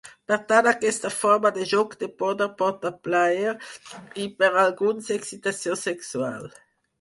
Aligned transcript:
Per 0.29 0.35
tant, 0.51 0.67
aquesta 0.69 1.09
forma 1.17 1.51
de 1.57 1.65
joc 1.73 1.93
de 2.03 2.09
poder 2.21 2.47
porta 2.61 2.91
plaer 3.09 3.53
i, 3.53 4.27
per 4.41 4.51
a 4.51 4.59
alguns, 4.65 5.13
excitació 5.19 5.79
sexual. 5.85 6.51